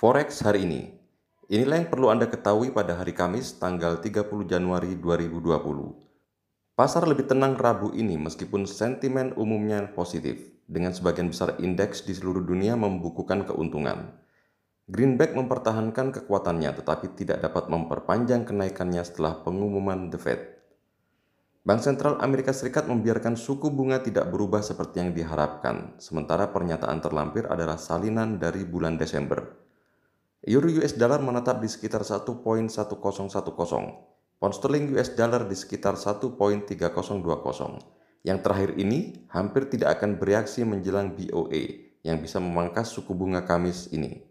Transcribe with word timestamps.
Forex 0.00 0.40
hari 0.48 0.64
ini. 0.64 0.96
Inilah 1.52 1.84
yang 1.84 1.92
perlu 1.92 2.08
Anda 2.08 2.24
ketahui 2.24 2.72
pada 2.72 2.96
hari 2.96 3.12
Kamis 3.12 3.60
tanggal 3.60 4.00
30 4.00 4.32
Januari 4.48 4.96
2020. 4.96 5.44
Pasar 6.72 7.04
lebih 7.04 7.28
tenang 7.28 7.52
Rabu 7.52 7.92
ini 7.92 8.16
meskipun 8.16 8.64
sentimen 8.64 9.36
umumnya 9.36 9.92
positif, 9.92 10.56
dengan 10.64 10.96
sebagian 10.96 11.28
besar 11.28 11.60
indeks 11.60 12.08
di 12.08 12.16
seluruh 12.16 12.40
dunia 12.40 12.80
membukukan 12.80 13.44
keuntungan. 13.44 14.16
Greenback 14.88 15.36
mempertahankan 15.36 16.16
kekuatannya 16.16 16.80
tetapi 16.80 17.12
tidak 17.20 17.44
dapat 17.44 17.68
memperpanjang 17.68 18.48
kenaikannya 18.48 19.04
setelah 19.04 19.44
pengumuman 19.44 20.08
The 20.08 20.16
Fed. 20.16 20.40
Bank 21.60 21.84
Sentral 21.84 22.16
Amerika 22.24 22.56
Serikat 22.56 22.88
membiarkan 22.88 23.36
suku 23.36 23.68
bunga 23.68 24.00
tidak 24.00 24.32
berubah 24.32 24.64
seperti 24.64 25.04
yang 25.04 25.12
diharapkan, 25.12 26.00
sementara 26.00 26.48
pernyataan 26.48 27.04
terlampir 27.04 27.44
adalah 27.52 27.76
salinan 27.76 28.40
dari 28.40 28.64
bulan 28.64 28.96
Desember. 28.96 29.68
Euro 30.40 30.72
US 30.72 30.96
dollar 30.96 31.20
menetap 31.20 31.60
di 31.60 31.68
sekitar 31.68 32.00
1.1010, 32.00 32.72
pound 34.40 34.54
sterling 34.56 34.88
US 34.96 35.12
dollar 35.12 35.44
di 35.44 35.52
sekitar 35.52 36.00
1.3020. 36.00 36.64
Yang 38.24 38.38
terakhir 38.40 38.72
ini 38.80 39.28
hampir 39.28 39.68
tidak 39.68 40.00
akan 40.00 40.16
bereaksi 40.16 40.64
menjelang 40.64 41.12
BOE 41.12 41.92
yang 42.00 42.24
bisa 42.24 42.40
memangkas 42.40 42.88
suku 42.88 43.12
bunga 43.12 43.44
Kamis 43.44 43.92
ini. 43.92 44.24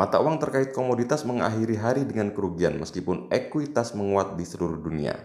Mata 0.00 0.24
uang 0.24 0.40
terkait 0.40 0.72
komoditas 0.72 1.28
mengakhiri 1.28 1.76
hari 1.76 2.08
dengan 2.08 2.32
kerugian 2.32 2.80
meskipun 2.80 3.28
ekuitas 3.28 3.92
menguat 3.92 4.40
di 4.40 4.44
seluruh 4.48 4.80
dunia. 4.80 5.20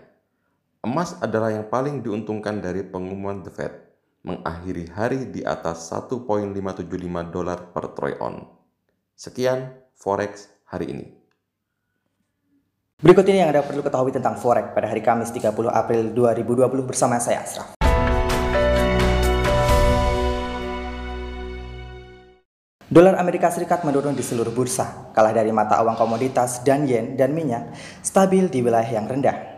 Emas 0.84 1.16
adalah 1.23 1.55
yang 1.55 1.71
paling 1.71 2.04
diuntungkan 2.04 2.59
dari 2.59 2.84
pengumuman 2.84 3.48
The 3.48 3.52
Fed, 3.55 3.73
mengakhiri 4.27 4.91
hari 4.91 5.32
di 5.32 5.48
atas 5.48 5.88
1.575 5.88 6.84
dolar 7.32 7.71
per 7.71 7.96
troy 7.96 8.20
on. 8.20 8.43
Sekian 9.16 9.71
Forex 10.02 10.50
hari 10.66 10.98
ini. 10.98 11.05
Berikut 12.98 13.21
ini 13.30 13.46
yang 13.46 13.54
Anda 13.54 13.62
perlu 13.62 13.85
ketahui 13.85 14.10
tentang 14.10 14.34
Forex 14.34 14.74
pada 14.74 14.90
hari 14.90 15.05
Kamis 15.05 15.30
30 15.30 15.54
April 15.70 16.10
2020 16.10 16.90
bersama 16.90 17.21
saya 17.21 17.46
Asraf. 17.46 17.77
Dolar 22.91 23.16
Amerika 23.21 23.54
Serikat 23.54 23.85
menurun 23.85 24.18
di 24.18 24.26
seluruh 24.26 24.52
bursa, 24.52 25.13
kalah 25.13 25.32
dari 25.32 25.54
mata 25.54 25.80
uang 25.80 25.96
komoditas 25.96 26.65
dan 26.65 26.90
yen 26.90 27.13
dan 27.13 27.32
minyak, 27.32 27.71
stabil 28.02 28.49
di 28.49 28.60
wilayah 28.65 28.90
yang 28.90 29.05
rendah. 29.05 29.51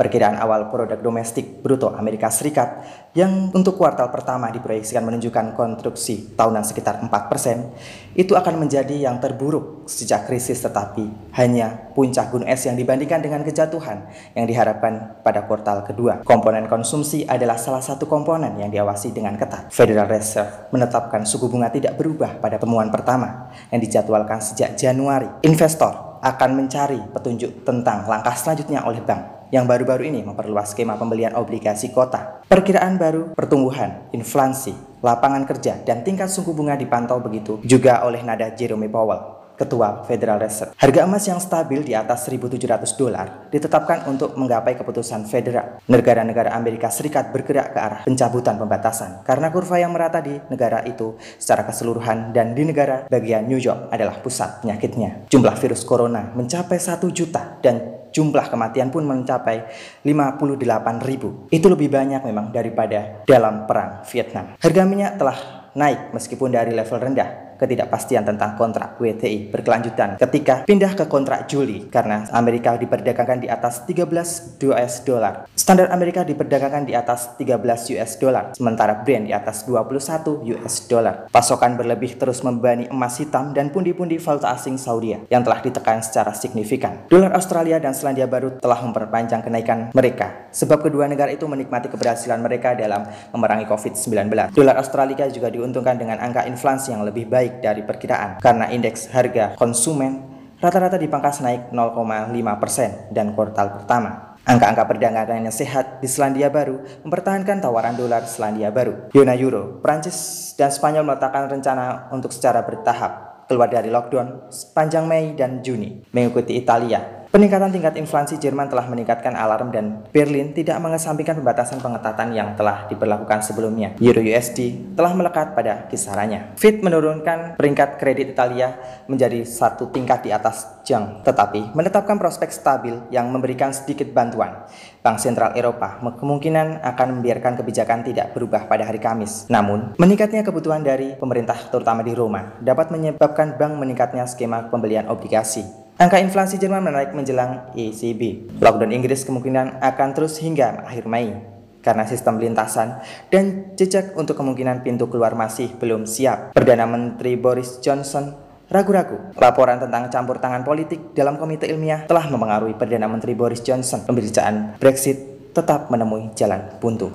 Perkiraan 0.00 0.40
awal 0.40 0.72
produk 0.72 0.96
domestik 0.96 1.60
bruto 1.60 1.92
Amerika 1.92 2.32
Serikat 2.32 2.80
yang 3.12 3.52
untuk 3.52 3.76
kuartal 3.76 4.08
pertama 4.08 4.48
diproyeksikan 4.48 5.04
menunjukkan 5.04 5.52
konstruksi 5.52 6.32
tahunan 6.40 6.64
sekitar 6.64 7.04
4%, 7.04 8.16
itu 8.16 8.32
akan 8.32 8.64
menjadi 8.64 8.96
yang 8.96 9.20
terburuk 9.20 9.84
sejak 9.84 10.24
krisis 10.24 10.64
tetapi 10.64 11.04
hanya 11.36 11.92
puncak 11.92 12.32
gunung 12.32 12.48
es 12.48 12.64
yang 12.64 12.80
dibandingkan 12.80 13.20
dengan 13.20 13.44
kejatuhan 13.44 14.08
yang 14.32 14.48
diharapkan 14.48 15.20
pada 15.20 15.44
kuartal 15.44 15.84
kedua. 15.84 16.24
Komponen 16.24 16.64
konsumsi 16.64 17.28
adalah 17.28 17.60
salah 17.60 17.84
satu 17.84 18.08
komponen 18.08 18.56
yang 18.56 18.72
diawasi 18.72 19.12
dengan 19.12 19.36
ketat. 19.36 19.68
Federal 19.68 20.08
Reserve 20.08 20.72
menetapkan 20.72 21.28
suku 21.28 21.52
bunga 21.52 21.68
tidak 21.68 22.00
berubah 22.00 22.40
pada 22.40 22.56
temuan 22.56 22.88
pertama 22.88 23.52
yang 23.68 23.84
dijadwalkan 23.84 24.40
sejak 24.40 24.80
Januari. 24.80 25.28
Investor 25.44 26.09
akan 26.20 26.50
mencari 26.56 27.00
petunjuk 27.16 27.64
tentang 27.64 28.04
langkah 28.04 28.36
selanjutnya 28.36 28.84
oleh 28.84 29.00
bank 29.00 29.40
yang 29.50 29.66
baru-baru 29.66 30.06
ini 30.06 30.22
memperluas 30.22 30.72
skema 30.72 30.94
pembelian 30.94 31.34
obligasi 31.34 31.90
kota. 31.90 32.46
Perkiraan 32.46 32.96
baru 32.96 33.34
pertumbuhan, 33.34 34.06
inflasi, 34.14 34.74
lapangan 35.02 35.42
kerja, 35.42 35.82
dan 35.82 36.06
tingkat 36.06 36.30
suku 36.30 36.54
bunga 36.54 36.78
dipantau 36.78 37.18
begitu 37.18 37.58
juga 37.66 38.06
oleh 38.06 38.22
nada 38.22 38.54
Jerome 38.54 38.86
Powell. 38.86 39.39
Ketua 39.60 40.08
Federal 40.08 40.40
Reserve. 40.40 40.72
Harga 40.80 41.04
emas 41.04 41.28
yang 41.28 41.36
stabil 41.36 41.84
di 41.84 41.92
atas 41.92 42.24
1.700 42.24 42.96
dolar 42.96 43.52
ditetapkan 43.52 44.08
untuk 44.08 44.32
menggapai 44.40 44.80
keputusan 44.80 45.28
federal. 45.28 45.84
Negara-negara 45.84 46.56
Amerika 46.56 46.88
Serikat 46.88 47.28
bergerak 47.28 47.76
ke 47.76 47.78
arah 47.78 48.00
pencabutan 48.08 48.56
pembatasan 48.56 49.20
karena 49.20 49.52
kurva 49.52 49.76
yang 49.76 49.92
merata 49.92 50.24
di 50.24 50.40
negara 50.48 50.80
itu 50.88 51.20
secara 51.36 51.68
keseluruhan 51.68 52.32
dan 52.32 52.56
di 52.56 52.64
negara 52.64 53.04
bagian 53.12 53.44
New 53.44 53.60
York 53.60 53.92
adalah 53.92 54.16
pusat 54.24 54.64
penyakitnya. 54.64 55.28
Jumlah 55.28 55.52
virus 55.60 55.84
corona 55.84 56.32
mencapai 56.32 56.80
1 56.80 57.04
juta 57.12 57.60
dan 57.60 58.08
jumlah 58.16 58.48
kematian 58.48 58.88
pun 58.88 59.04
mencapai 59.04 59.68
58 60.08 61.04
ribu. 61.04 61.46
Itu 61.52 61.68
lebih 61.68 61.92
banyak 61.92 62.24
memang 62.24 62.48
daripada 62.48 63.22
dalam 63.28 63.68
perang 63.68 64.02
Vietnam. 64.08 64.56
Harga 64.56 64.82
minyak 64.88 65.20
telah 65.20 65.38
naik 65.76 66.10
meskipun 66.16 66.50
dari 66.50 66.74
level 66.74 66.98
rendah 66.98 67.49
ketidakpastian 67.60 68.24
tentang 68.24 68.56
kontrak 68.56 68.96
WTI 68.96 69.52
berkelanjutan 69.52 70.16
ketika 70.16 70.64
pindah 70.64 70.96
ke 70.96 71.04
kontrak 71.04 71.44
Juli 71.44 71.92
karena 71.92 72.24
Amerika 72.32 72.80
diperdagangkan 72.80 73.44
di 73.44 73.48
atas 73.52 73.84
13 73.84 74.56
US 74.72 75.04
dollar. 75.04 75.44
Standar 75.52 75.92
Amerika 75.92 76.24
diperdagangkan 76.24 76.88
di 76.88 76.96
atas 76.96 77.36
13 77.36 77.60
US 78.00 78.12
dollar, 78.16 78.56
sementara 78.56 79.04
Brent 79.04 79.28
di 79.28 79.34
atas 79.36 79.68
21 79.68 80.40
US 80.56 80.88
dollar. 80.88 81.28
Pasokan 81.28 81.76
berlebih 81.76 82.16
terus 82.16 82.40
membebani 82.40 82.88
emas 82.88 83.20
hitam 83.20 83.52
dan 83.52 83.68
pundi-pundi 83.68 84.16
valuta 84.16 84.48
asing 84.56 84.80
Saudi 84.80 85.10
yang 85.10 85.42
telah 85.42 85.58
ditekan 85.58 85.98
secara 86.00 86.30
signifikan. 86.30 87.10
Dolar 87.10 87.34
Australia 87.34 87.82
dan 87.82 87.92
Selandia 87.92 88.30
Baru 88.30 88.62
telah 88.62 88.78
memperpanjang 88.78 89.42
kenaikan 89.42 89.90
mereka 89.90 90.48
sebab 90.54 90.86
kedua 90.86 91.10
negara 91.10 91.34
itu 91.34 91.50
menikmati 91.50 91.90
keberhasilan 91.90 92.38
mereka 92.38 92.78
dalam 92.78 93.02
memerangi 93.34 93.66
COVID-19. 93.66 94.54
Dolar 94.54 94.76
Australia 94.78 95.26
juga 95.26 95.50
diuntungkan 95.50 95.98
dengan 95.98 96.22
angka 96.22 96.46
inflasi 96.46 96.94
yang 96.94 97.02
lebih 97.02 97.26
baik 97.26 97.49
baik 97.50 97.66
dari 97.66 97.82
perkiraan 97.82 98.38
karena 98.38 98.70
indeks 98.70 99.10
harga 99.10 99.58
konsumen 99.58 100.22
rata-rata 100.62 100.94
dipangkas 100.94 101.42
naik 101.42 101.74
0,5% 101.74 103.10
dan 103.10 103.34
kuartal 103.34 103.74
pertama. 103.82 104.38
Angka-angka 104.40 104.88
perdagangan 104.88 105.44
yang 105.44 105.52
sehat 105.52 106.00
di 106.00 106.08
Selandia 106.08 106.48
Baru 106.48 106.80
mempertahankan 107.04 107.60
tawaran 107.60 107.92
dolar 107.98 108.24
Selandia 108.24 108.72
Baru. 108.72 109.12
Zona 109.12 109.36
Euro, 109.36 109.82
Prancis, 109.84 110.52
dan 110.56 110.72
Spanyol 110.72 111.04
meletakkan 111.04 111.44
rencana 111.50 112.08
untuk 112.08 112.32
secara 112.32 112.64
bertahap 112.64 113.44
keluar 113.50 113.68
dari 113.68 113.92
lockdown 113.92 114.48
sepanjang 114.48 115.04
Mei 115.04 115.36
dan 115.36 115.60
Juni, 115.60 116.06
mengikuti 116.14 116.56
Italia 116.56 117.19
Peningkatan 117.30 117.70
tingkat 117.70 117.94
inflasi 117.94 118.42
Jerman 118.42 118.66
telah 118.66 118.90
meningkatkan 118.90 119.38
alarm 119.38 119.70
dan 119.70 120.02
Berlin 120.10 120.50
tidak 120.50 120.82
mengesampingkan 120.82 121.38
pembatasan 121.38 121.78
pengetatan 121.78 122.34
yang 122.34 122.58
telah 122.58 122.90
diberlakukan 122.90 123.38
sebelumnya. 123.46 123.94
Euro 124.02 124.18
USD 124.18 124.90
telah 124.98 125.14
melekat 125.14 125.54
pada 125.54 125.86
kisarannya. 125.86 126.58
Fitch 126.58 126.82
menurunkan 126.82 127.54
peringkat 127.54 128.02
kredit 128.02 128.34
Italia 128.34 128.74
menjadi 129.06 129.46
satu 129.46 129.94
tingkat 129.94 130.26
di 130.26 130.34
atas 130.34 130.82
Jang, 130.82 131.22
tetapi 131.22 131.70
menetapkan 131.70 132.18
prospek 132.18 132.50
stabil 132.50 132.98
yang 133.14 133.30
memberikan 133.30 133.70
sedikit 133.70 134.10
bantuan. 134.10 134.66
Bank 134.98 135.22
Sentral 135.22 135.54
Eropa 135.54 136.02
kemungkinan 136.02 136.82
akan 136.82 137.08
membiarkan 137.14 137.62
kebijakan 137.62 138.02
tidak 138.02 138.34
berubah 138.34 138.66
pada 138.66 138.90
hari 138.90 138.98
Kamis. 138.98 139.46
Namun, 139.46 139.94
meningkatnya 140.02 140.42
kebutuhan 140.42 140.82
dari 140.82 141.14
pemerintah 141.14 141.70
terutama 141.70 142.02
di 142.02 142.10
Roma 142.10 142.58
dapat 142.58 142.90
menyebabkan 142.90 143.54
bank 143.54 143.78
meningkatnya 143.78 144.26
skema 144.26 144.66
pembelian 144.66 145.06
obligasi. 145.06 145.79
Angka 146.00 146.16
inflasi 146.16 146.56
Jerman 146.56 146.80
menaik 146.80 147.12
menjelang 147.12 147.76
ECB. 147.76 148.56
Lockdown 148.56 148.88
Inggris 148.88 149.20
kemungkinan 149.20 149.84
akan 149.84 150.08
terus 150.16 150.40
hingga 150.40 150.88
akhir 150.88 151.04
Mei 151.04 151.44
karena 151.84 152.08
sistem 152.08 152.40
lintasan 152.40 153.04
dan 153.28 153.76
jejak 153.76 154.16
untuk 154.16 154.32
kemungkinan 154.32 154.80
pintu 154.80 155.12
keluar 155.12 155.36
masih 155.36 155.68
belum 155.76 156.08
siap. 156.08 156.56
Perdana 156.56 156.88
Menteri 156.88 157.36
Boris 157.36 157.84
Johnson 157.84 158.32
ragu-ragu. 158.72 159.36
Laporan 159.36 159.76
tentang 159.76 160.08
campur 160.08 160.40
tangan 160.40 160.64
politik 160.64 161.12
dalam 161.12 161.36
komite 161.36 161.68
ilmiah 161.68 162.08
telah 162.08 162.32
mempengaruhi 162.32 162.80
Perdana 162.80 163.04
Menteri 163.04 163.36
Boris 163.36 163.60
Johnson. 163.60 164.00
Pemberitaan 164.08 164.80
Brexit 164.80 165.20
tetap 165.52 165.92
menemui 165.92 166.32
jalan 166.32 166.80
buntu. 166.80 167.12